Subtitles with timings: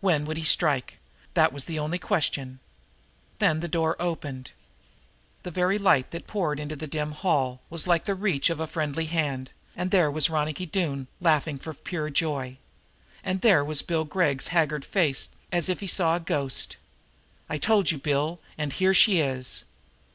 [0.00, 1.00] When would he strike?
[1.34, 2.60] That was the only question.
[3.40, 4.52] Then the door opened.
[5.42, 8.58] The very light that poured out into the dim hall was like the reach of
[8.58, 12.56] a friendly hand, and there was Ronicky Doone laughing for pure joy
[13.22, 16.78] and there was Bill Gregg's haggard face, as if he saw a ghost.
[17.50, 19.64] "I told you, Bill, and here she is!"